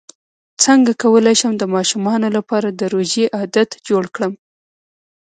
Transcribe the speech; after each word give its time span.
څنګه 0.63 0.91
کولی 1.03 1.35
شم 1.39 1.53
د 1.57 1.63
ماشومانو 1.75 2.27
لپاره 2.37 2.67
د 2.71 2.81
روژې 2.93 3.25
عادت 3.37 3.69
جوړ 3.87 4.03
کړم 4.15 4.33